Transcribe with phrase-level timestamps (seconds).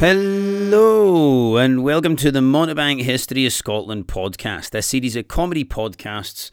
[0.00, 6.50] Hello, and welcome to the Mountebank History of Scotland podcast, a series of comedy podcasts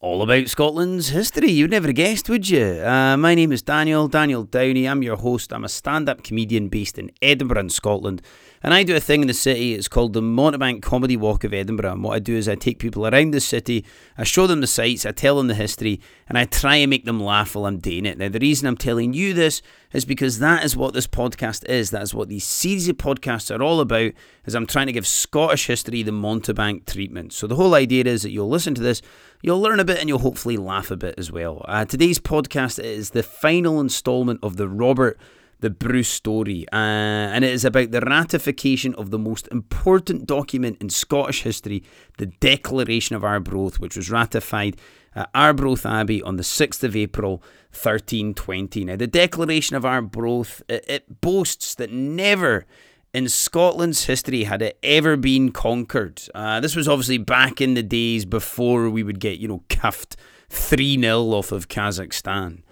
[0.00, 1.48] all about Scotland's history.
[1.48, 2.82] You'd never guessed, would you?
[2.84, 4.88] Uh, my name is Daniel, Daniel Downey.
[4.88, 5.52] I'm your host.
[5.52, 8.20] I'm a stand up comedian based in Edinburgh, in Scotland.
[8.62, 9.74] And I do a thing in the city.
[9.74, 11.92] It's called the Mountebank Comedy Walk of Edinburgh.
[11.92, 13.84] And what I do is I take people around the city,
[14.16, 17.04] I show them the sights, I tell them the history, and I try and make
[17.04, 18.18] them laugh while I'm doing it.
[18.18, 21.90] Now, the reason I'm telling you this is because that is what this podcast is.
[21.90, 24.12] That is what these series of podcasts are all about.
[24.44, 27.32] Is I'm trying to give Scottish history the Mountebank treatment.
[27.32, 29.02] So the whole idea is that you'll listen to this,
[29.40, 31.64] you'll learn a bit, and you'll hopefully laugh a bit as well.
[31.68, 35.18] Uh, today's podcast is the final instalment of the Robert
[35.60, 40.78] the Bruce story, uh, and it is about the ratification of the most important document
[40.80, 41.82] in Scottish history,
[42.18, 44.76] the Declaration of Arbroath, which was ratified
[45.14, 47.38] at Arbroath Abbey on the 6th of April
[47.72, 48.84] 1320.
[48.84, 52.64] Now, the Declaration of Arbroath, it, it boasts that never
[53.12, 56.22] in Scotland's history had it ever been conquered.
[56.34, 60.16] Uh, this was obviously back in the days before we would get, you know, cuffed
[60.50, 62.62] 3 0 off of Kazakhstan.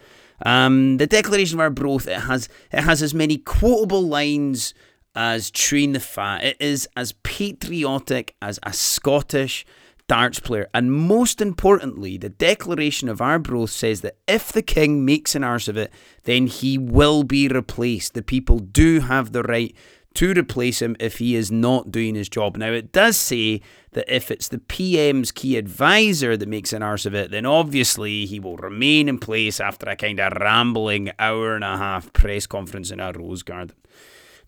[0.45, 4.75] Um, the Declaration of Our Arbroath it has it has as many quotable lines
[5.15, 6.45] as Train the Fat.
[6.45, 9.64] It is as patriotic as a Scottish
[10.09, 10.69] darts player.
[10.73, 15.69] And most importantly, the Declaration of Arbroath says that if the king makes an arse
[15.69, 15.91] of it,
[16.25, 18.14] then he will be replaced.
[18.14, 19.75] The people do have the right
[20.14, 22.57] to replace him if he is not doing his job.
[22.57, 23.61] Now, it does say
[23.97, 28.27] that if it's the PM's key advisor that makes an arse of it, then obviously
[28.27, 32.47] he will remain in place after a kind of rambling hour and a half press
[32.47, 33.74] conference in a rose garden.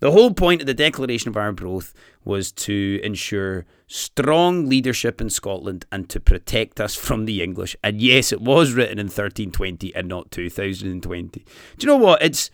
[0.00, 1.94] The whole point of the Declaration of Arbroath
[2.26, 7.75] was to ensure strong leadership in Scotland and to protect us from the English.
[7.82, 11.41] And yes, it was written in 1320 and not 2020.
[11.41, 11.44] Do
[11.78, 12.22] you know what?
[12.22, 12.50] It's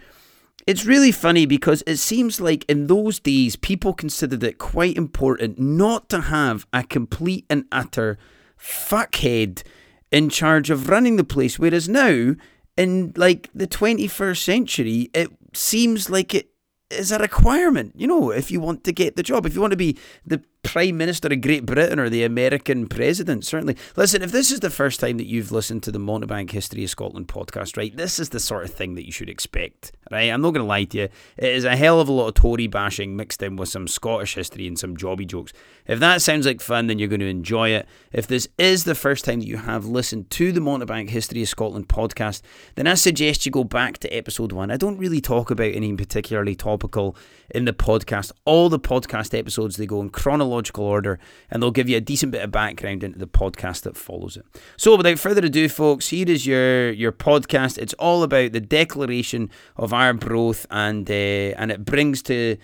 [0.67, 5.59] it's really funny because it seems like in those days people considered it quite important
[5.59, 8.19] not to have a complete and utter
[8.59, 9.63] fuckhead
[10.11, 12.35] in charge of running the place, whereas now
[12.77, 16.51] in like the 21st century it seems like it
[16.91, 19.73] is a requirement, you know, if you want to get the job, if you want
[19.73, 23.77] to be the Prime Minister of Great Britain or the American President, certainly.
[23.97, 26.91] Listen, if this is the first time that you've listened to the Mountebank History of
[26.91, 30.31] Scotland podcast, right, this is the sort of thing that you should expect, right?
[30.31, 31.09] I'm not going to lie to you.
[31.37, 34.35] It is a hell of a lot of Tory bashing mixed in with some Scottish
[34.35, 35.53] history and some jobby jokes.
[35.87, 37.87] If that sounds like fun, then you're going to enjoy it.
[38.11, 41.49] If this is the first time that you have listened to the Mountebank History of
[41.49, 42.41] Scotland podcast,
[42.75, 44.71] then I suggest you go back to episode one.
[44.71, 47.17] I don't really talk about anything particularly topical
[47.51, 48.33] in the podcast.
[48.47, 51.19] All the podcast episodes, they go in chronological chronological order,
[51.51, 54.45] and they'll give you a decent bit of background into the podcast that follows it.
[54.77, 57.79] So, without further ado, folks, here is your your podcast.
[57.79, 62.57] It's all about the Declaration of Arbroath, and uh, and it brings to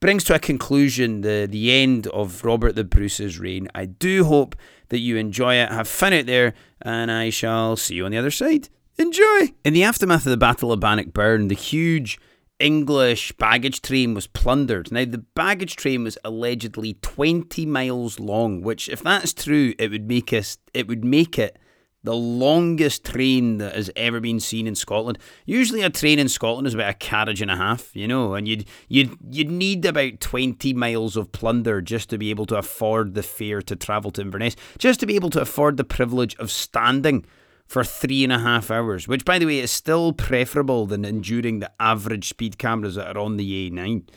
[0.00, 3.68] brings to a conclusion the the end of Robert the Bruce's reign.
[3.74, 4.56] I do hope
[4.88, 5.70] that you enjoy it.
[5.70, 8.68] Have fun out there, and I shall see you on the other side.
[8.98, 9.52] Enjoy!
[9.62, 12.18] In the aftermath of the Battle of Bannockburn, the huge
[12.58, 14.90] English baggage train was plundered.
[14.90, 20.08] Now, the baggage train was allegedly 20 miles long, which, if that's true, it would
[20.08, 21.58] make us, it would make it
[22.02, 25.18] the longest train that has ever been seen in Scotland.
[25.44, 28.48] Usually, a train in Scotland is about a carriage and a half, you know, and
[28.48, 33.14] you'd you'd you'd need about 20 miles of plunder just to be able to afford
[33.14, 36.50] the fare to travel to Inverness, just to be able to afford the privilege of
[36.50, 37.26] standing
[37.66, 41.58] for three and a half hours, which, by the way, is still preferable than enduring
[41.58, 44.08] the average speed cameras that are on the A9.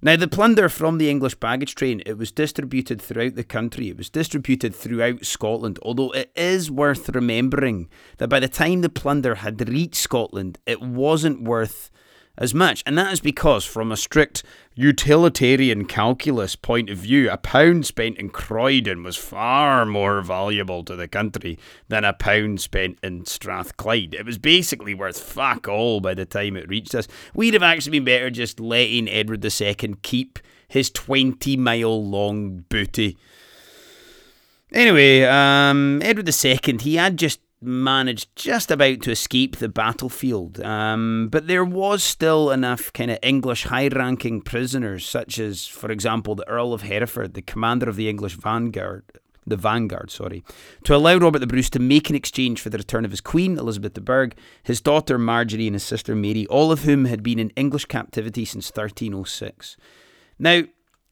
[0.00, 3.88] Now, the plunder from the English baggage train, it was distributed throughout the country.
[3.88, 8.88] It was distributed throughout Scotland, although it is worth remembering that by the time the
[8.88, 11.90] plunder had reached Scotland, it wasn't worth
[12.38, 12.82] as much.
[12.86, 14.42] And that is because, from a strict
[14.74, 20.96] utilitarian calculus point of view, a pound spent in Croydon was far more valuable to
[20.96, 21.58] the country
[21.88, 24.14] than a pound spent in Strathclyde.
[24.14, 27.08] It was basically worth fuck all by the time it reached us.
[27.34, 30.38] We'd have actually been better just letting Edward II keep
[30.68, 33.18] his 20 mile long booty.
[34.72, 40.60] Anyway, um, Edward II, he had just managed just about to escape the battlefield.
[40.60, 45.90] Um, but there was still enough kind of English high ranking prisoners, such as, for
[45.90, 49.04] example, the Earl of Hereford, the commander of the English vanguard.
[49.46, 50.44] The vanguard, sorry,
[50.84, 53.56] to allow Robert the Bruce to make an exchange for the return of his queen,
[53.56, 57.38] Elizabeth de Burgh, his daughter Marjorie, and his sister Mary, all of whom had been
[57.38, 59.78] in English captivity since 1306.
[60.38, 60.64] Now,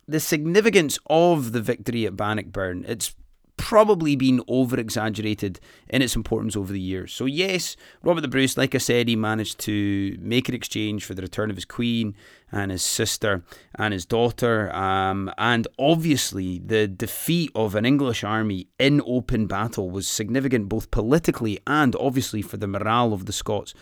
[0.07, 3.15] the significance of the victory at Bannockburn, it's
[3.57, 7.13] probably been over exaggerated in its importance over the years.
[7.13, 11.15] So, yes, Robert the Bruce, like I said, he managed to make an exchange for
[11.15, 12.15] the return of his queen
[12.53, 13.43] and his sister
[13.77, 14.75] and his daughter.
[14.75, 20.91] Um, and obviously, the defeat of an English army in open battle was significant both
[20.91, 23.75] politically and obviously for the morale of the Scots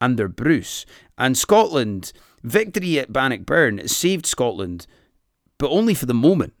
[0.00, 0.86] under Bruce.
[1.16, 4.86] And Scotland, victory at Bannockburn saved Scotland,
[5.58, 6.54] but only for the moment.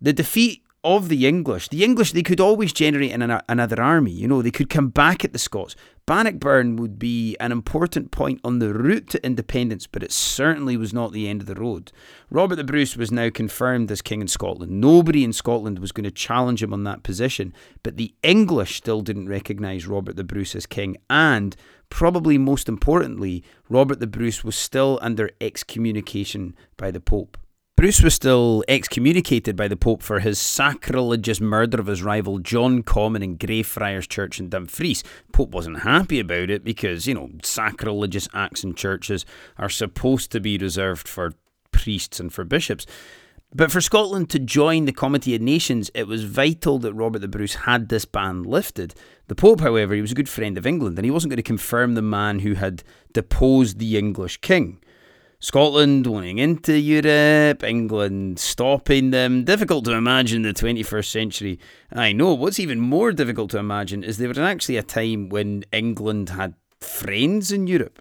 [0.00, 4.12] The defeat of the English, the English, they could always generate an, another army.
[4.12, 5.74] You know, they could come back at the Scots.
[6.06, 10.92] Bannockburn would be an important point on the route to independence, but it certainly was
[10.92, 11.90] not the end of the road.
[12.30, 14.70] Robert the Bruce was now confirmed as king in Scotland.
[14.70, 19.00] Nobody in Scotland was going to challenge him on that position, but the English still
[19.00, 21.56] didn't recognise Robert the Bruce as king, and
[21.88, 27.38] probably most importantly, Robert the Bruce was still under excommunication by the Pope.
[27.76, 32.84] Bruce was still excommunicated by the Pope for his sacrilegious murder of his rival John
[32.84, 35.02] Comyn in Greyfriars Church in Dumfries.
[35.32, 39.26] Pope wasn't happy about it because, you know, sacrilegious acts in churches
[39.58, 41.32] are supposed to be reserved for
[41.72, 42.86] priests and for bishops.
[43.52, 47.28] But for Scotland to join the Comity of Nations, it was vital that Robert the
[47.28, 48.94] Bruce had this ban lifted.
[49.26, 51.42] The Pope, however, he was a good friend of England and he wasn't going to
[51.42, 54.78] confirm the man who had deposed the English king.
[55.44, 59.44] Scotland wanting into Europe, England stopping them.
[59.44, 61.58] Difficult to imagine the 21st century.
[61.92, 65.64] I know, what's even more difficult to imagine is there was actually a time when
[65.70, 68.00] England had friends in Europe.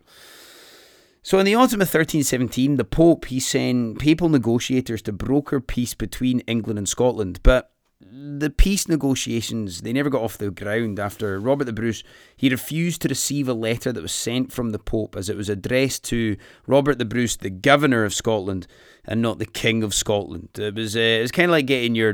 [1.22, 5.94] So in the autumn of 1317, the Pope he sent papal negotiators to broker peace
[5.94, 7.73] between England and Scotland, but
[8.12, 12.04] the peace negotiations they never got off the ground after Robert the Bruce
[12.36, 15.50] he refused to receive a letter that was sent from the Pope as it was
[15.50, 18.68] addressed to Robert the Bruce, the governor of Scotland,
[19.06, 20.50] and not the king of Scotland.
[20.58, 22.14] It was uh, it was kind of like getting your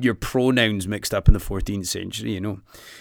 [0.00, 2.60] your pronouns mixed up in the 14th century, you know.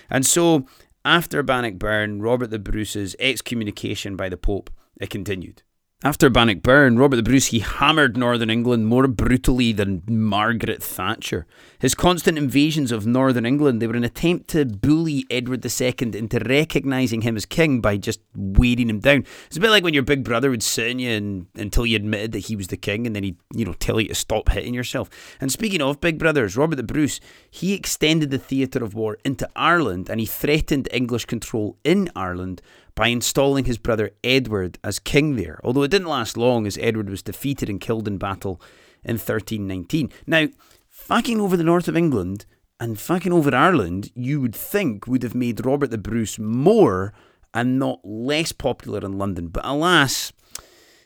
[0.10, 0.66] And so
[1.06, 4.70] after Bannockburn, Robert the Bruce's excommunication by the Pope,
[5.00, 5.64] it continued.
[6.04, 11.48] After Bannockburn, Robert the Bruce he hammered Northern England more brutally than Margaret Thatcher.
[11.80, 16.38] His constant invasions of Northern England they were an attempt to bully Edward II into
[16.38, 19.26] recognising him as king by just weighing him down.
[19.48, 21.96] It's a bit like when your big brother would sit on you and, until you
[21.96, 24.50] admitted that he was the king, and then he'd you know tell you to stop
[24.50, 25.10] hitting yourself.
[25.42, 27.20] And speaking of big brothers, Robert the Bruce
[27.50, 32.62] he extended the theatre of war into Ireland and he threatened English control in Ireland
[32.98, 37.12] by installing his brother Edward as king there, although it didn't last long as Edward
[37.12, 38.60] was defeated and killed in battle
[39.04, 40.12] in 1319.
[40.26, 40.48] Now,
[40.90, 42.48] fucking over the north of England
[42.80, 47.14] and fucking over Ireland, you would think would have made Robert the Bruce more
[47.54, 50.34] and not less popular in London, but alas,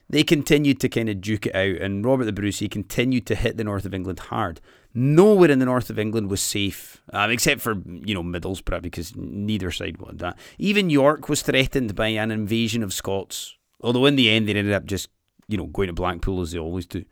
[0.09, 3.35] they continued to kind of duke it out, and Robert the Bruce he continued to
[3.35, 4.61] hit the north of England hard.
[4.93, 9.15] Nowhere in the north of England was safe, um, except for you know Middlesbrough, because
[9.15, 10.37] neither side wanted that.
[10.57, 14.73] Even York was threatened by an invasion of Scots, although in the end they ended
[14.73, 15.09] up just
[15.47, 17.05] you know going to Blackpool as they always do.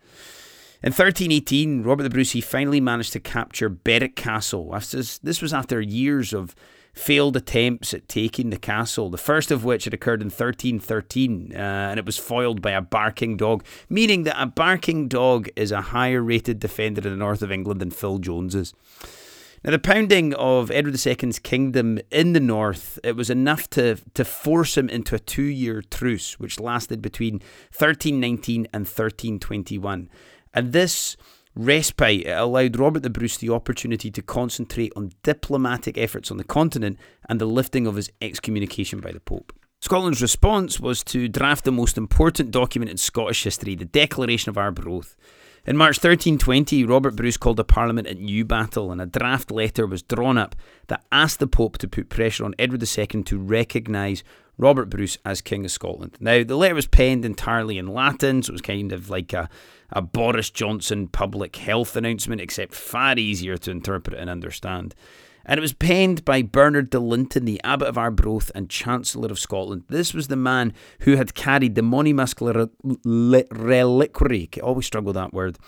[0.82, 4.70] In 1318, Robert the Bruce he finally managed to capture Berwick Castle.
[4.72, 6.54] This was after years of
[6.94, 11.58] failed attempts at taking the castle, the first of which had occurred in 1313, uh,
[11.58, 15.82] and it was foiled by a barking dog, meaning that a barking dog is a
[15.82, 18.72] higher rated defender in the north of England than Phil Jones is.
[19.62, 24.24] Now, the pounding of Edward II's kingdom in the north, it was enough to, to
[24.24, 27.34] force him into a two year truce, which lasted between
[27.76, 30.08] 1319 and 1321.
[30.52, 31.16] And this
[31.54, 36.44] respite, it allowed Robert the Bruce the opportunity to concentrate on diplomatic efforts on the
[36.44, 39.52] continent and the lifting of his excommunication by the Pope.
[39.80, 44.58] Scotland's response was to draft the most important document in Scottish history, the Declaration of
[44.58, 45.16] Arbroath.
[45.66, 50.02] In March 1320, Robert Bruce called a parliament at Newbattle, and a draft letter was
[50.02, 50.56] drawn up
[50.88, 54.22] that asked the Pope to put pressure on Edward II to recognise
[54.58, 56.16] Robert Bruce as King of Scotland.
[56.20, 59.48] Now, the letter was penned entirely in Latin, so it was kind of like a
[59.92, 64.94] a Boris Johnson public health announcement, except far easier to interpret and understand.
[65.44, 69.38] And it was penned by Bernard de Linton, the Abbot of Arbroath and Chancellor of
[69.38, 69.84] Scotland.
[69.88, 72.40] This was the man who had carried the Monymusk
[73.50, 75.58] Reliquary, I always struggle that word,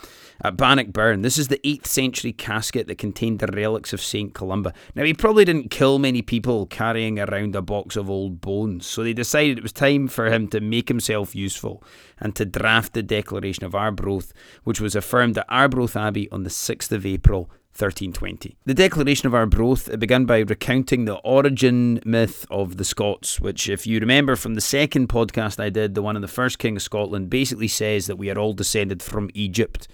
[0.45, 1.23] at Bannockburn.
[1.23, 4.35] This is the 8th century casket that contained the relics of St.
[4.35, 4.73] Columba.
[4.95, 9.03] Now, he probably didn't kill many people carrying around a box of old bones, so
[9.03, 11.83] they decided it was time for him to make himself useful
[12.19, 14.33] and to draft the Declaration of Arbroath,
[14.65, 18.57] which was affirmed at Arbroath Abbey on the 6th of April 1320.
[18.65, 23.69] The Declaration of Arbroath It began by recounting the origin myth of the Scots, which,
[23.69, 26.77] if you remember from the second podcast I did, the one on the first King
[26.77, 29.89] of Scotland, basically says that we are all descended from Egypt.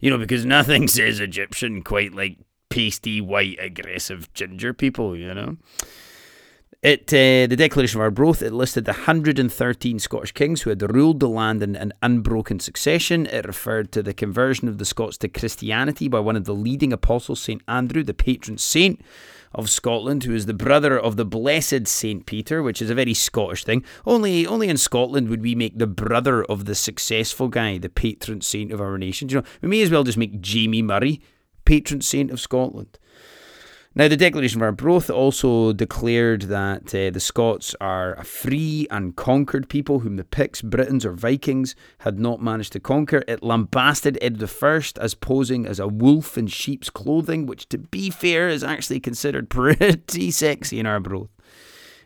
[0.00, 5.56] You know, because nothing says Egyptian quite like pasty, white, aggressive ginger people, you know.
[6.82, 11.20] It uh, the Declaration of Arbroath it listed the 113 Scottish kings who had ruled
[11.20, 13.26] the land in an unbroken succession.
[13.26, 16.90] It referred to the conversion of the Scots to Christianity by one of the leading
[16.90, 19.02] apostles, Saint Andrew, the patron saint
[19.52, 23.12] of Scotland, who is the brother of the blessed Saint Peter, which is a very
[23.12, 23.84] Scottish thing.
[24.06, 28.40] Only only in Scotland would we make the brother of the successful guy the patron
[28.40, 29.28] saint of our nation.
[29.28, 31.20] You know, we may as well just make Jamie Murray
[31.66, 32.98] patron saint of Scotland.
[33.92, 39.16] Now, the Declaration of Arbroath also declared that uh, the Scots are a free and
[39.16, 43.24] conquered people whom the Picts, Britons, or Vikings had not managed to conquer.
[43.26, 48.10] It lambasted Edward I as posing as a wolf in sheep's clothing, which, to be
[48.10, 51.30] fair, is actually considered pretty sexy in Arbroath.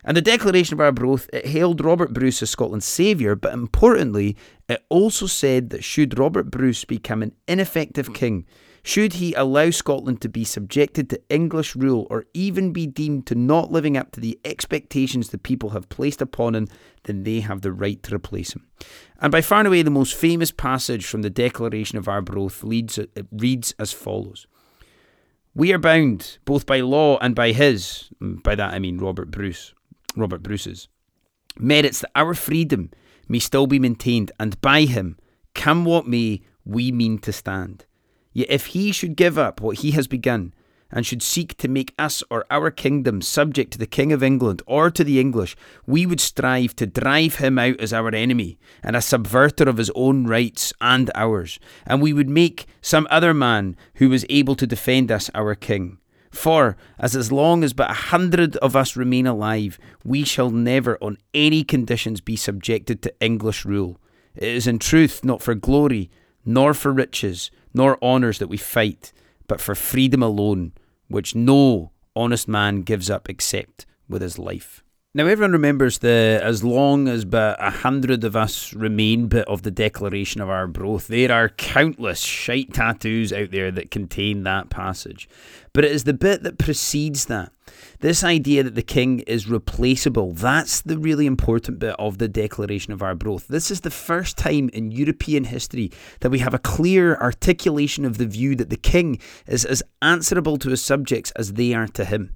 [0.02, 4.38] And the Declaration of Arbroath, it hailed Robert Bruce as Scotland's saviour, but importantly,
[4.70, 8.46] it also said that should Robert Bruce become an ineffective king,
[8.86, 13.34] should he allow Scotland to be subjected to English rule or even be deemed to
[13.34, 16.68] not living up to the expectations the people have placed upon him,
[17.04, 18.66] then they have the right to replace him.
[19.22, 22.98] And by far and away, the most famous passage from the Declaration of Arbroath leads,
[22.98, 24.46] it reads as follows
[25.54, 29.30] We are bound, both by law and by his, mm, by that I mean Robert
[29.30, 29.72] Bruce,
[30.14, 30.88] Robert Bruce's,
[31.58, 32.90] merits that our freedom
[33.28, 35.16] may still be maintained, and by him,
[35.54, 37.86] come what may, we mean to stand.
[38.34, 40.52] Yet if he should give up what he has begun,
[40.94, 44.62] and should seek to make us or our kingdom subject to the King of England
[44.64, 48.94] or to the English, we would strive to drive him out as our enemy and
[48.94, 53.76] a subverter of his own rights and ours, and we would make some other man
[53.94, 55.98] who was able to defend us our king.
[56.30, 60.96] For, as as long as but a hundred of us remain alive, we shall never
[61.00, 64.00] on any conditions be subjected to English rule.
[64.34, 66.10] It is in truth not for glory,
[66.44, 69.12] nor for riches, nor honours that we fight,
[69.48, 70.72] but for freedom alone,
[71.08, 74.83] which no honest man gives up except with his life.
[75.16, 79.62] Now, everyone remembers the as long as but a hundred of us remain bit of
[79.62, 81.06] the Declaration of Arbroath.
[81.06, 85.28] There are countless shite tattoos out there that contain that passage.
[85.73, 87.52] But it is the bit that precedes that.
[88.00, 92.92] This idea that the king is replaceable, that's the really important bit of the Declaration
[92.92, 93.47] of Arbroath.
[93.47, 95.92] This is the first time in European history
[96.23, 100.56] that we have a clear articulation of the view that the king is as answerable
[100.56, 102.35] to his subjects as they are to him.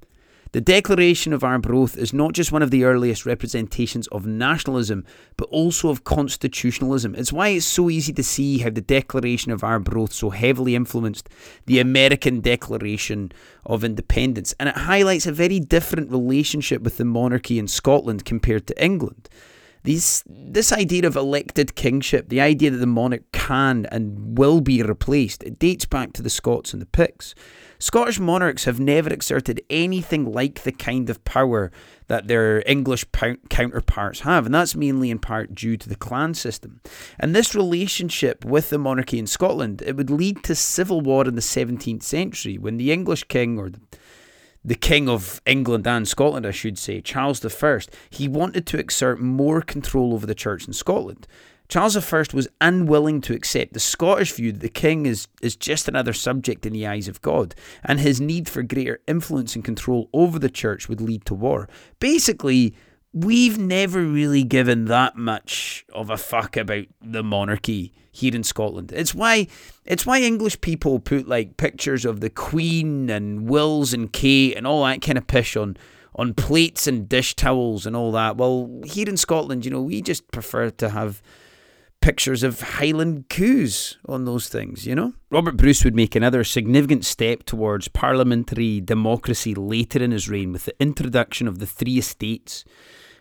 [0.52, 5.04] The Declaration of Arbroath is not just one of the earliest representations of nationalism,
[5.36, 7.14] but also of constitutionalism.
[7.14, 11.28] It's why it's so easy to see how the Declaration of Arbroath so heavily influenced
[11.66, 13.30] the American Declaration
[13.66, 18.66] of Independence, and it highlights a very different relationship with the monarchy in Scotland compared
[18.68, 19.28] to England.
[19.84, 24.82] These, this idea of elected kingship, the idea that the monarch can and will be
[24.82, 27.34] replaced, it dates back to the Scots and the Picts.
[27.78, 31.70] Scottish monarchs have never exerted anything like the kind of power
[32.08, 33.04] that their English
[33.48, 36.80] counterparts have, and that's mainly in part due to the clan system.
[37.20, 41.36] And this relationship with the monarchy in Scotland, it would lead to civil war in
[41.36, 43.80] the 17th century when the English king or the
[44.64, 47.78] the King of England and Scotland, I should say, Charles I,
[48.10, 51.26] he wanted to exert more control over the church in Scotland.
[51.68, 55.86] Charles I was unwilling to accept the Scottish view that the king is, is just
[55.86, 60.08] another subject in the eyes of God, and his need for greater influence and control
[60.14, 61.68] over the church would lead to war.
[62.00, 62.74] Basically,
[63.12, 68.92] we've never really given that much of a fuck about the monarchy here in Scotland.
[68.92, 69.46] It's why
[69.84, 74.66] it's why English people put like pictures of the Queen and Wills and Kate and
[74.66, 75.76] all that kind of pish on
[76.14, 78.36] on plates and dish towels and all that.
[78.36, 81.22] Well, here in Scotland, you know, we just prefer to have
[82.08, 85.12] pictures of Highland coos on those things, you know?
[85.28, 90.64] Robert Bruce would make another significant step towards parliamentary democracy later in his reign with
[90.64, 92.64] the introduction of the three estates.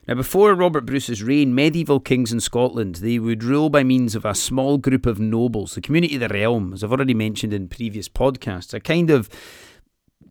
[0.08, 4.24] Now, before Robert Bruce's reign, medieval kings in Scotland, they would rule by means of
[4.24, 7.68] a small group of nobles, the community of the realm, as I've already mentioned in
[7.68, 9.30] previous podcasts, a kind of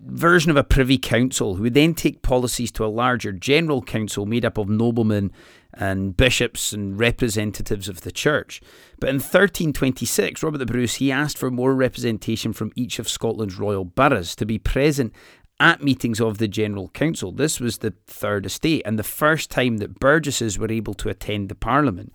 [0.07, 4.25] version of a privy council who would then take policies to a larger general council
[4.25, 5.31] made up of noblemen
[5.77, 8.61] and bishops and representatives of the church.
[8.99, 13.59] But in 1326, Robert the Bruce he asked for more representation from each of Scotland's
[13.59, 15.13] royal boroughs to be present
[15.59, 17.33] at meetings of the General Council.
[17.33, 21.49] This was the Third Estate and the first time that burgesses were able to attend
[21.49, 22.13] the Parliament.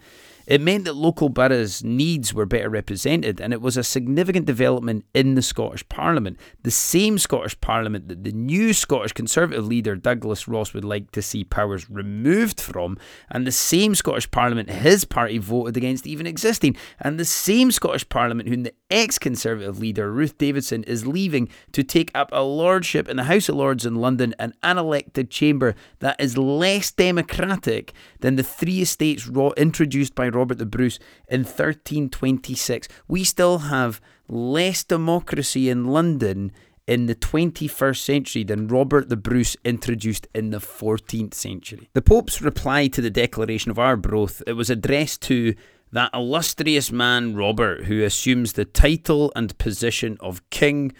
[0.47, 5.05] It meant that local boroughs' needs were better represented, and it was a significant development
[5.13, 6.37] in the Scottish Parliament.
[6.63, 11.21] The same Scottish Parliament that the new Scottish Conservative leader Douglas Ross would like to
[11.21, 12.97] see powers removed from,
[13.29, 18.07] and the same Scottish Parliament his party voted against even existing, and the same Scottish
[18.09, 23.07] Parliament whom the ex Conservative leader Ruth Davidson is leaving to take up a lordship
[23.07, 28.35] in the House of Lords in London, an unelected chamber that is less democratic than
[28.35, 32.87] the three estates introduced by Robert the Bruce in 1326.
[33.07, 36.51] We still have less democracy in London
[36.87, 41.89] in the 21st century than Robert the Bruce introduced in the 14th century.
[41.93, 45.53] The Pope's reply to the Declaration of Arbroath, it was addressed to
[45.91, 50.93] that illustrious man Robert, who assumes the title and position of King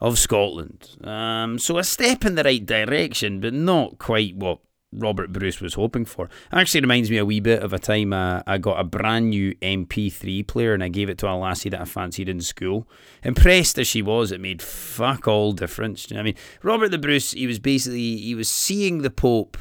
[0.00, 0.96] of Scotland.
[1.04, 4.60] Um, so a step in the right direction, but not quite what
[4.92, 6.28] Robert Bruce was hoping for.
[6.52, 9.54] Actually, reminds me a wee bit of a time uh, I got a brand new
[9.56, 12.88] MP3 player and I gave it to a lassie that I fancied in school.
[13.22, 16.10] Impressed as she was, it made fuck all difference.
[16.12, 19.56] I mean, Robert the Bruce, he was basically he was seeing the Pope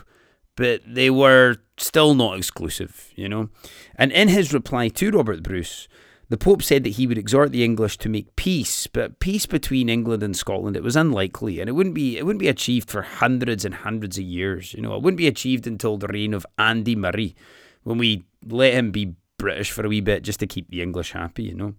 [0.59, 3.47] but they were still not exclusive, you know.
[3.95, 5.87] And in his reply to Robert Bruce,
[6.29, 9.89] the Pope said that he would exhort the English to make peace, but peace between
[9.89, 13.01] England and Scotland it was unlikely, and it wouldn't be it wouldn't be achieved for
[13.01, 14.73] hundreds and hundreds of years.
[14.73, 17.35] You know, it wouldn't be achieved until the reign of Andy Murray,
[17.83, 21.13] when we let him be British for a wee bit just to keep the English
[21.13, 21.43] happy.
[21.43, 21.75] You know.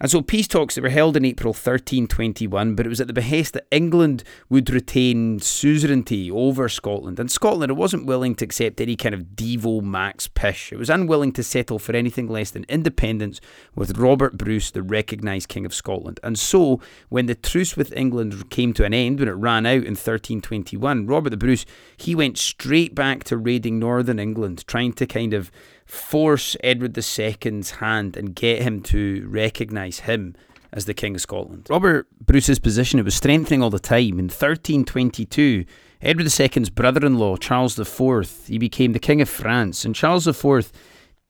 [0.00, 3.12] And so peace talks that were held in April 1321, but it was at the
[3.12, 7.18] behest that England would retain suzerainty over Scotland.
[7.18, 10.72] And Scotland, it wasn't willing to accept any kind of Devo Max pish.
[10.72, 13.40] It was unwilling to settle for anything less than independence
[13.74, 16.20] with Robert Bruce, the recognised King of Scotland.
[16.22, 19.78] And so, when the truce with England came to an end, when it ran out
[19.78, 25.06] in 1321, Robert the Bruce, he went straight back to raiding northern England, trying to
[25.06, 25.50] kind of
[25.88, 30.36] force Edward II's hand and get him to recognise him
[30.72, 31.66] as the King of Scotland.
[31.70, 34.18] Robert Bruce's position it was strengthening all the time.
[34.18, 35.64] In 1322,
[36.02, 40.70] Edward II's brother-in-law, Charles IV, he became the King of France, and Charles IV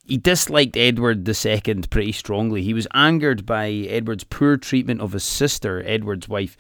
[0.05, 1.61] he disliked Edward II
[1.91, 2.63] pretty strongly.
[2.63, 6.57] He was angered by Edward's poor treatment of his sister, Edward's wife,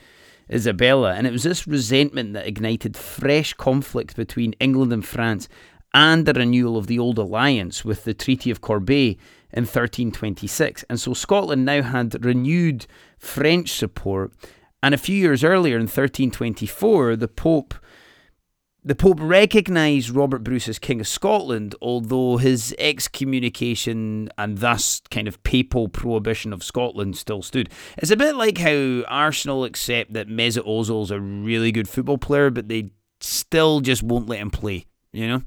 [0.50, 5.48] Isabella, and it was this resentment that ignited fresh conflict between England and France
[5.98, 9.16] and the renewal of the old alliance with the Treaty of Corbeil
[9.52, 10.84] in 1326.
[10.88, 12.86] And so Scotland now had renewed
[13.18, 14.32] French support.
[14.80, 17.74] And a few years earlier, in 1324, the Pope
[18.84, 25.26] the Pope recognised Robert Bruce as King of Scotland, although his excommunication and thus kind
[25.26, 27.70] of papal prohibition of Scotland still stood.
[27.98, 32.50] It's a bit like how Arsenal accept that Mesut Ozil's a really good football player,
[32.50, 35.42] but they still just won't let him play you know?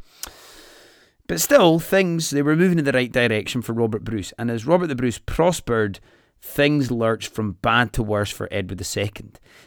[1.31, 4.33] But still, things, they were moving in the right direction for Robert Bruce.
[4.37, 6.01] And as Robert the Bruce prospered,
[6.41, 9.05] things lurched from bad to worse for Edward II.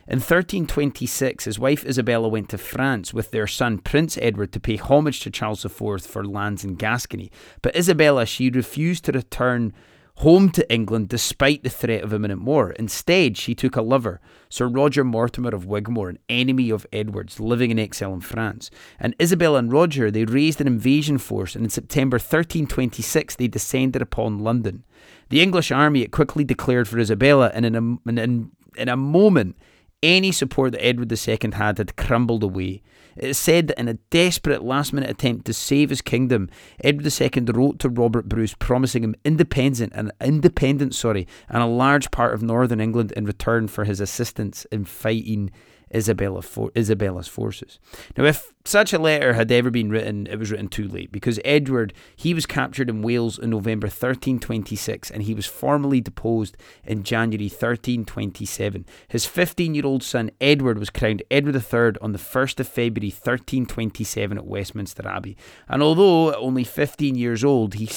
[0.07, 4.77] In 1326, his wife Isabella went to France with their son Prince Edward to pay
[4.77, 7.33] homage to Charles IV for lands in Gascony.
[7.63, 9.73] But Isabella, she refused to return
[10.19, 12.71] home to England despite the threat of imminent war.
[12.73, 17.71] Instead, she took a lover, Sir Roger Mortimer of Wigmore, an enemy of Edward's, living
[17.71, 18.71] in exile in France.
[19.01, 24.01] And Isabella and Roger, they raised an invasion force, and in September 1326, they descended
[24.01, 24.85] upon London.
[25.31, 29.57] The English army it quickly declared for Isabella, and in a, in, in a moment,
[30.03, 32.83] any support that Edward II had had crumbled away.
[33.17, 36.49] It is said that in a desperate last minute attempt to save his kingdom,
[36.83, 42.11] Edward II wrote to Robert Bruce promising him independence and independence, sorry, and a large
[42.11, 45.51] part of northern England in return for his assistance in fighting
[45.95, 47.79] Isabella for, Isabella's forces.
[48.17, 51.39] Now, if such a letter had ever been written, it was written too late because
[51.45, 57.03] Edward he was captured in Wales in November 1326 and he was formally deposed in
[57.03, 58.87] January 1327.
[59.09, 64.47] His 15-year-old son Edward was crowned Edward III on the 1st of February 1327 at
[64.47, 65.37] Westminster Abbey.
[65.69, 67.89] And although only 15 years old, he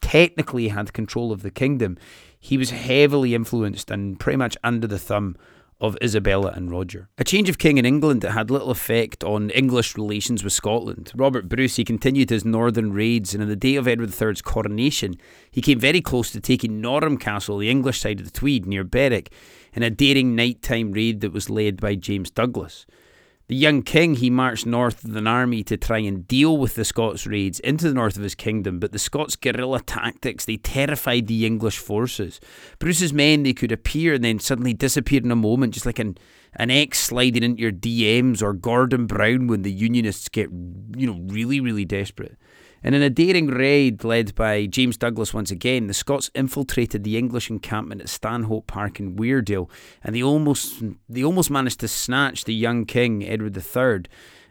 [0.00, 1.98] technically had control of the kingdom.
[2.38, 5.36] He was heavily influenced and pretty much under the thumb
[5.80, 7.08] of Isabella and Roger.
[7.18, 11.12] A change of king in England that had little effect on English relations with Scotland.
[11.14, 15.16] Robert Bruce he continued his northern raids, and on the day of Edward III's coronation,
[15.50, 18.84] he came very close to taking Norham Castle, the English side of the Tweed, near
[18.84, 19.30] Berwick,
[19.74, 22.86] in a daring nighttime raid that was led by James Douglas.
[23.48, 26.84] The young king, he marched north with an army to try and deal with the
[26.84, 31.28] Scots raids into the north of his kingdom, but the Scots' guerrilla tactics, they terrified
[31.28, 32.40] the English forces.
[32.80, 36.18] Bruce's men, they could appear and then suddenly disappear in a moment, just like an,
[36.54, 41.20] an X sliding into your DMs or Gordon Brown when the Unionists get, you know,
[41.32, 42.36] really, really desperate.
[42.82, 47.16] And in a daring raid led by James Douglas once again, the Scots infiltrated the
[47.16, 49.68] English encampment at Stanhope Park in Weardale,
[50.04, 54.04] and they almost they almost managed to snatch the young king Edward III.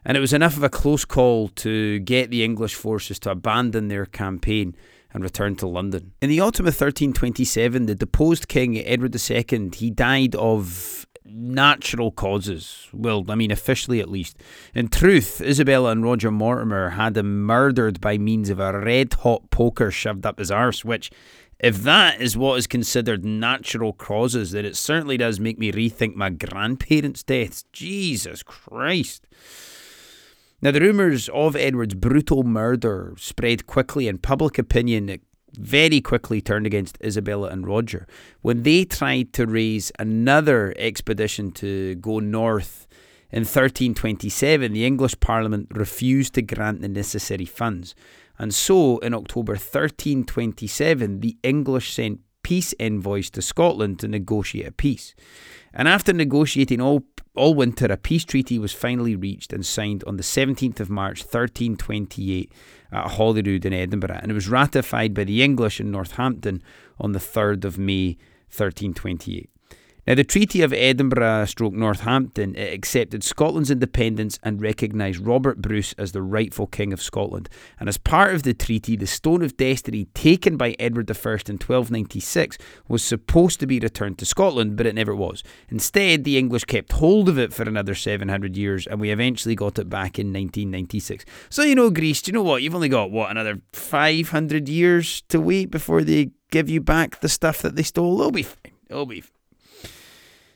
[0.07, 3.87] And it was enough of a close call to get the English forces to abandon
[3.87, 4.75] their campaign
[5.13, 6.11] and return to London.
[6.21, 12.87] In the autumn of 1327, the deposed king Edward II, he died of natural causes.
[12.93, 14.37] Well, I mean, officially at least.
[14.73, 19.49] In truth, Isabella and Roger Mortimer had him murdered by means of a red hot
[19.49, 21.11] poker shoved up his arse, which,
[21.59, 26.15] if that is what is considered natural causes, then it certainly does make me rethink
[26.15, 27.65] my grandparents' deaths.
[27.73, 29.27] Jesus Christ.
[30.61, 35.09] Now, the rumours of Edward's brutal murder spread quickly, and public opinion
[35.55, 38.07] very quickly turned against Isabella and Roger
[38.41, 42.87] when they tried to raise another expedition to go north
[43.31, 44.73] in 1327.
[44.73, 47.95] The English Parliament refused to grant the necessary funds,
[48.37, 54.71] and so in October 1327, the English sent peace envoys to Scotland to negotiate a
[54.71, 55.15] peace.
[55.73, 57.03] And after negotiating all,
[57.35, 61.21] all winter, a peace treaty was finally reached and signed on the 17th of March
[61.21, 62.51] 1328
[62.91, 66.61] at Holyrood in Edinburgh, and it was ratified by the English in Northampton
[66.99, 68.17] on the 3rd of May
[68.49, 69.49] 1328.
[70.07, 75.93] Now, the Treaty of Edinburgh stroke Northampton it accepted Scotland's independence and recognised Robert Bruce
[75.97, 77.49] as the rightful King of Scotland.
[77.79, 81.57] And as part of the treaty, the Stone of Destiny taken by Edward I in
[81.57, 85.41] 1296 was supposed to be returned to Scotland, but it never was.
[85.69, 89.79] Instead, the English kept hold of it for another 700 years, and we eventually got
[89.79, 91.25] it back in 1996.
[91.49, 92.61] So, you know, Greece, do you know what?
[92.61, 97.29] You've only got, what, another 500 years to wait before they give you back the
[97.29, 98.19] stuff that they stole?
[98.19, 98.73] It'll be fine.
[98.87, 99.34] It'll be fine.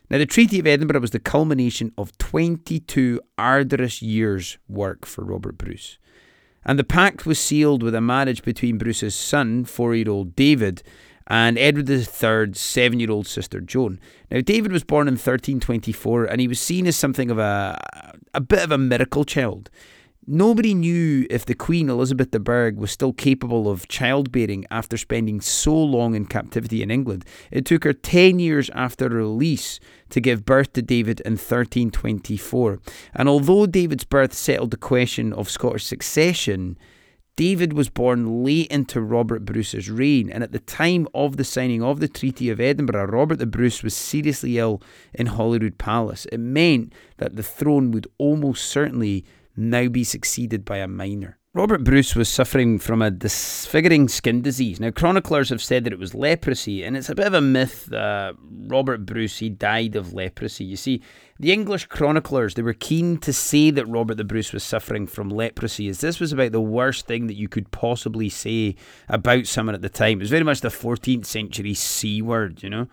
[0.10, 5.58] Now, the Treaty of Edinburgh was the culmination of 22 arduous years' work for Robert
[5.58, 6.00] Bruce.
[6.66, 10.82] And the pact was sealed with a marriage between Bruce's son, four year old David,
[11.28, 14.00] and Edward III's seven year old sister Joan.
[14.32, 17.80] Now, David was born in 1324 and he was seen as something of a,
[18.34, 19.70] a bit of a miracle child.
[20.32, 25.42] Nobody knew if the Queen Elizabeth de Burgh was still capable of childbearing after spending
[25.42, 27.26] so long in captivity in England.
[27.50, 29.80] It took her 10 years after release
[30.12, 32.80] to give birth to David in 1324.
[33.16, 36.78] And although David's birth settled the question of Scottish succession,
[37.36, 41.82] David was born late into Robert Bruce's reign, and at the time of the signing
[41.82, 44.80] of the Treaty of Edinburgh, Robert the Bruce was seriously ill
[45.12, 46.28] in Holyrood Palace.
[46.32, 49.26] It meant that the throne would almost certainly
[49.60, 51.40] now be succeeded by a minor.
[51.56, 54.80] Robert Bruce was suffering from a disfiguring skin disease.
[54.80, 57.88] Now, chroniclers have said that it was leprosy, and it's a bit of a myth
[57.88, 58.36] that
[58.68, 60.64] Robert Bruce he died of leprosy.
[60.64, 61.02] You see,
[61.40, 65.30] the English chroniclers they were keen to say that Robert the Bruce was suffering from
[65.30, 68.76] leprosy, as this was about the worst thing that you could possibly say
[69.08, 70.20] about someone at the time.
[70.20, 72.88] It was very much the 14th century c word, you know.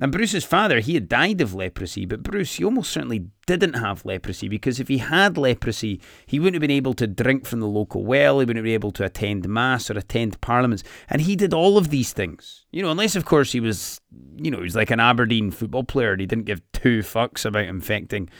[0.00, 4.06] And Bruce's father, he had died of leprosy, but Bruce, he almost certainly didn't have
[4.06, 7.66] leprosy because if he had leprosy, he wouldn't have been able to drink from the
[7.66, 10.82] local well, he wouldn't be able to attend mass or attend parliaments.
[11.10, 12.64] And he did all of these things.
[12.72, 14.00] You know, unless, of course, he was,
[14.36, 17.44] you know, he was like an Aberdeen football player and he didn't give two fucks
[17.44, 18.30] about infecting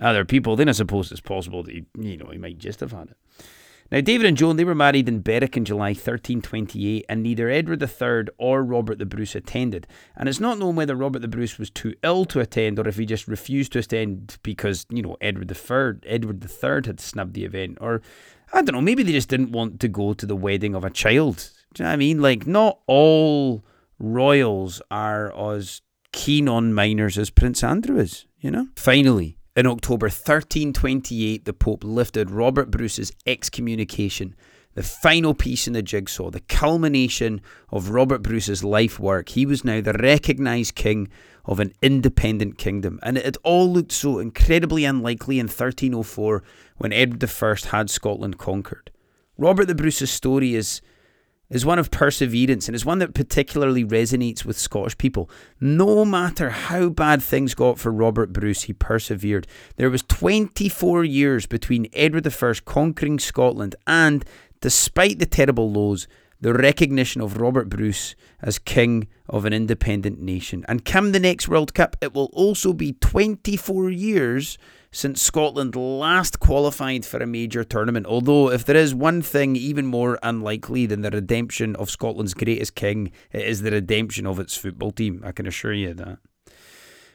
[0.00, 2.92] other people, then I suppose it's possible that he, you know, he might just have
[2.92, 3.16] had it.
[3.90, 7.82] Now, David and Joan, they were married in Berwick in July 1328, and neither Edward
[7.82, 9.88] III or Robert the Bruce attended.
[10.16, 12.98] And it's not known whether Robert the Bruce was too ill to attend or if
[12.98, 17.44] he just refused to attend because, you know, Edward III, Edward III had snubbed the
[17.44, 17.78] event.
[17.80, 18.00] Or,
[18.52, 20.90] I don't know, maybe they just didn't want to go to the wedding of a
[20.90, 21.50] child.
[21.74, 22.22] Do you know what I mean?
[22.22, 23.64] Like, not all
[23.98, 28.68] royals are as keen on minors as Prince Andrew is, you know?
[28.76, 34.36] Finally, in October 1328, the Pope lifted Robert Bruce's excommunication,
[34.74, 39.30] the final piece in the jigsaw, the culmination of Robert Bruce's life work.
[39.30, 41.08] He was now the recognised king
[41.44, 46.42] of an independent kingdom, and it had all looked so incredibly unlikely in 1304
[46.76, 48.90] when Edward I had Scotland conquered.
[49.36, 50.80] Robert the Bruce's story is
[51.50, 55.28] is one of perseverance and is one that particularly resonates with Scottish people.
[55.60, 59.46] No matter how bad things got for Robert Bruce, he persevered.
[59.76, 64.24] There was 24 years between Edward I conquering Scotland and,
[64.60, 66.06] despite the terrible lows,
[66.40, 70.64] the recognition of Robert Bruce as king of an independent nation.
[70.68, 74.56] And come the next World Cup, it will also be 24 years
[74.92, 78.06] since Scotland last qualified for a major tournament.
[78.06, 82.74] Although, if there is one thing even more unlikely than the redemption of Scotland's greatest
[82.74, 85.22] king, it is the redemption of its football team.
[85.24, 86.18] I can assure you that.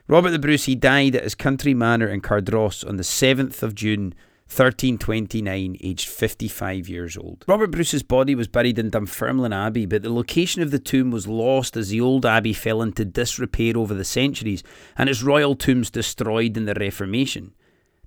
[0.07, 3.73] Robert the Bruce, he died at his country manor in Cardross on the 7th of
[3.73, 4.13] June
[4.47, 7.43] 1329, aged 55 years old.
[7.47, 11.27] Robert Bruce's body was buried in Dunfermline Abbey, but the location of the tomb was
[11.27, 14.63] lost as the old abbey fell into disrepair over the centuries
[14.95, 17.55] and its royal tombs destroyed in the Reformation.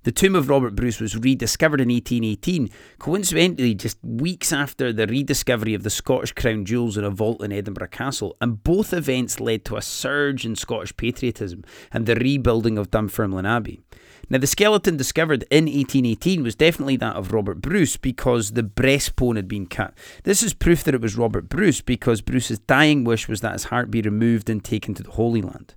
[0.03, 5.73] The tomb of Robert Bruce was rediscovered in 1818, coincidentally just weeks after the rediscovery
[5.73, 9.65] of the Scottish crown jewels in a vault in Edinburgh Castle, and both events led
[9.65, 13.81] to a surge in Scottish patriotism and the rebuilding of Dunfermline Abbey.
[14.29, 19.37] Now, the skeleton discovered in 1818 was definitely that of Robert Bruce because the breastbone
[19.37, 19.93] had been cut.
[20.23, 23.65] This is proof that it was Robert Bruce because Bruce's dying wish was that his
[23.65, 25.73] heart be removed and taken to the Holy Land.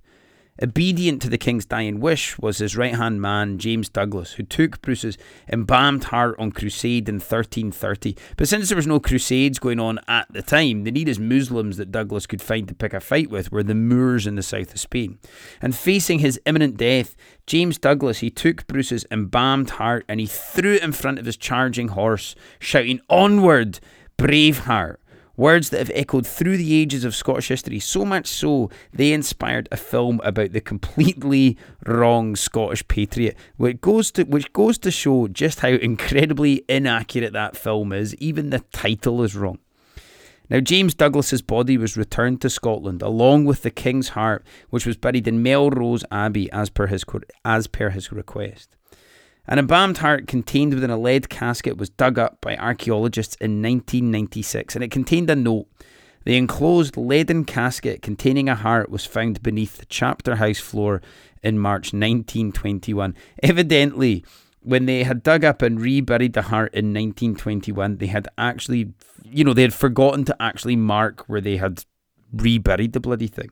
[0.61, 4.79] Obedient to the king's dying wish was his right hand man, James Douglas, who took
[4.83, 5.17] Bruce's
[5.51, 8.15] embalmed heart on crusade in 1330.
[8.37, 11.91] But since there was no crusades going on at the time, the nearest Muslims that
[11.91, 14.79] Douglas could find to pick a fight with were the Moors in the south of
[14.79, 15.17] Spain.
[15.59, 17.15] And facing his imminent death,
[17.47, 21.35] James Douglas, he took Bruce's embalmed heart and he threw it in front of his
[21.35, 23.79] charging horse, shouting, Onward,
[24.17, 24.99] brave heart!
[25.35, 29.67] Words that have echoed through the ages of Scottish history, so much so they inspired
[29.71, 35.27] a film about the completely wrong Scottish patriot, which goes to which goes to show
[35.27, 38.13] just how incredibly inaccurate that film is.
[38.17, 39.57] Even the title is wrong.
[40.51, 44.97] Now, James Douglas's body was returned to Scotland along with the King's heart, which was
[44.97, 47.03] buried in Melrose Abbey as per his
[47.43, 48.75] as per his request.
[49.45, 54.75] An embalmed heart contained within a lead casket was dug up by archaeologists in 1996
[54.75, 55.67] and it contained a note.
[56.23, 61.01] The enclosed leaden casket containing a heart was found beneath the chapter house floor
[61.43, 63.13] in March 1921.
[63.41, 64.23] Evidently,
[64.61, 68.93] when they had dug up and reburied the heart in 1921, they had actually,
[69.25, 71.83] you know, they had forgotten to actually mark where they had
[72.31, 73.49] reburied the bloody thing.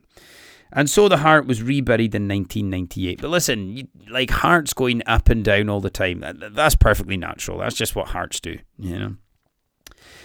[0.74, 3.22] And so the heart was reburied in 1998.
[3.22, 7.18] But listen, you, like hearts going up and down all the time, that, that's perfectly
[7.18, 7.58] natural.
[7.58, 9.16] That's just what hearts do, you know.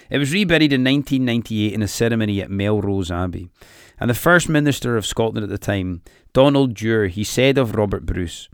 [0.09, 3.51] It was reburied in 1998 in a ceremony at Melrose Abbey.
[3.99, 8.07] And the First Minister of Scotland at the time, Donald Dewar, he said of Robert
[8.07, 8.49] Bruce,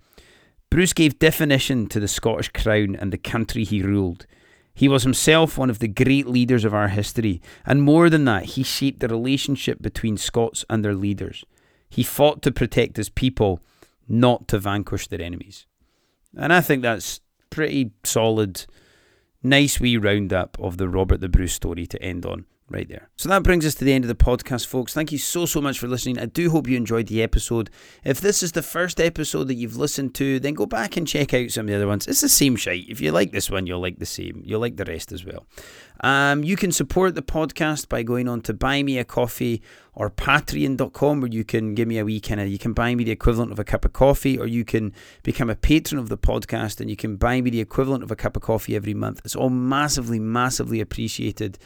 [0.70, 4.24] Bruce gave definition to the Scottish crown and the country he ruled.
[4.74, 8.44] He was himself one of the great leaders of our history, and more than that,
[8.44, 11.44] he shaped the relationship between Scots and their leaders.
[11.92, 13.60] He fought to protect his people,
[14.08, 15.66] not to vanquish their enemies.
[16.34, 18.64] And I think that's pretty solid,
[19.42, 23.10] nice wee roundup of the Robert the Bruce story to end on right there.
[23.16, 24.94] So that brings us to the end of the podcast, folks.
[24.94, 26.18] Thank you so, so much for listening.
[26.18, 27.68] I do hope you enjoyed the episode.
[28.04, 31.34] If this is the first episode that you've listened to, then go back and check
[31.34, 32.06] out some of the other ones.
[32.06, 32.88] It's the same shite.
[32.88, 34.40] If you like this one, you'll like the same.
[34.46, 35.46] You'll like the rest as well.
[36.02, 39.62] Um, you can support the podcast by going on to Buy Me a Coffee
[39.94, 43.04] or patreon.com where you can give me a wee kind of you can buy me
[43.04, 46.16] the equivalent of a cup of coffee or you can become a patron of the
[46.16, 49.20] podcast and you can buy me the equivalent of a cup of coffee every month.
[49.24, 51.58] It's all massively massively appreciated.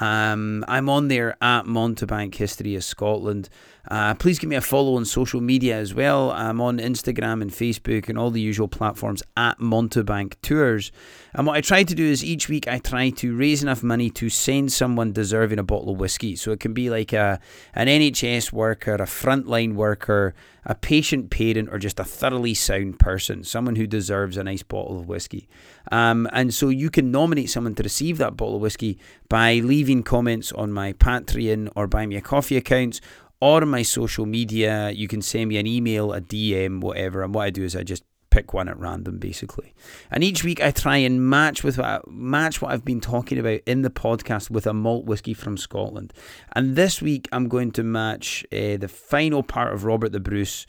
[0.00, 3.48] Um, i'm on there at mountebank history of scotland
[3.88, 7.50] uh, please give me a follow on social media as well i'm on instagram and
[7.50, 10.90] facebook and all the usual platforms at mountebank tours
[11.36, 14.08] and what I try to do is each week I try to raise enough money
[14.10, 16.36] to send someone deserving a bottle of whiskey.
[16.36, 17.40] So it can be like a
[17.74, 23.42] an NHS worker, a frontline worker, a patient parent, or just a thoroughly sound person,
[23.42, 25.48] someone who deserves a nice bottle of whiskey.
[25.90, 28.96] Um, and so you can nominate someone to receive that bottle of whiskey
[29.28, 33.00] by leaving comments on my Patreon or Buy Me a Coffee accounts
[33.40, 34.90] or my social media.
[34.90, 37.22] You can send me an email, a DM, whatever.
[37.22, 39.74] And what I do is I just pick one at random, basically.
[40.10, 43.38] And each week I try and match with what I, match what I've been talking
[43.38, 46.12] about in the podcast with a malt whiskey from Scotland.
[46.54, 50.66] And this week I'm going to match uh, the final part of Robert the Bruce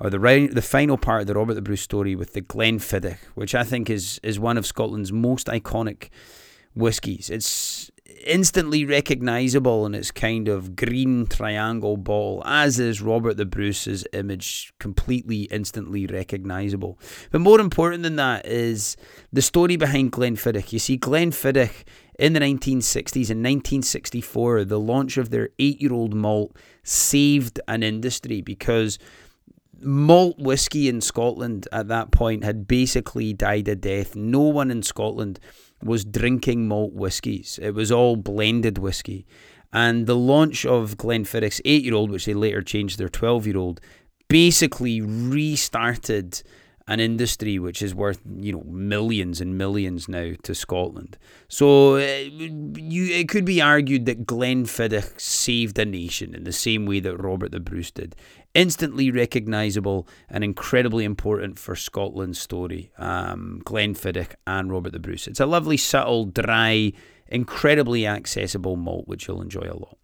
[0.00, 3.52] or the the final part of the Robert the Bruce story with the Glenfiddich, which
[3.54, 6.10] I think is is one of Scotland's most iconic
[6.74, 7.30] whiskies.
[7.30, 7.90] It's
[8.24, 14.72] instantly recognizable in its kind of green triangle ball, as is Robert the Bruce's image,
[14.78, 16.98] completely instantly recognizable.
[17.30, 18.96] But more important than that is
[19.32, 20.72] the story behind Glenfiddich.
[20.72, 21.84] You see, Glenfiddich
[22.18, 27.82] in the 1960s, in 1964, the launch of their eight year old malt saved an
[27.82, 28.98] industry because
[29.80, 34.16] malt whiskey in Scotland at that point had basically died a death.
[34.16, 35.38] No one in Scotland
[35.82, 37.58] was drinking malt whiskies.
[37.62, 39.26] It was all blended whiskey.
[39.72, 43.58] And the launch of Glenfiddich's eight year old, which they later changed their 12 year
[43.58, 43.80] old,
[44.28, 46.42] basically restarted
[46.88, 51.18] an industry which is worth you know millions and millions now to Scotland.
[51.46, 56.86] So uh, you, it could be argued that Glenfiddich saved a nation in the same
[56.86, 58.16] way that Robert the Bruce did.
[58.54, 62.90] Instantly recognisable and incredibly important for Scotland's story.
[62.96, 65.28] Um, Glenfiddich and Robert the Bruce.
[65.28, 66.92] It's a lovely, subtle, dry,
[67.28, 69.98] incredibly accessible malt which you'll enjoy a lot.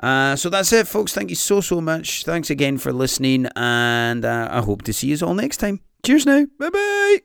[0.00, 1.12] Uh, so that's it, folks.
[1.12, 2.24] Thank you so, so much.
[2.24, 5.80] Thanks again for listening, and uh, I hope to see you all next time.
[6.04, 6.46] Cheers now.
[6.58, 7.20] Bye bye.